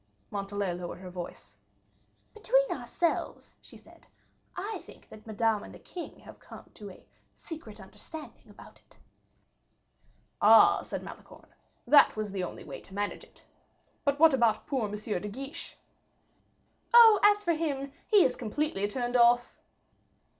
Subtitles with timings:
[0.31, 1.57] Montalais lowered her voice.
[2.33, 4.07] "Between ourselves," she said,
[4.55, 8.97] "I think that Madame and the king have come to a secret understanding about it."
[10.41, 11.53] "Ah!" said Malicorne;
[11.85, 13.45] "that was the only way to manage it.
[14.03, 14.95] But what about poor M.
[14.95, 15.77] de Guiche?"
[16.95, 19.55] "Oh, as for him, he is completely turned off."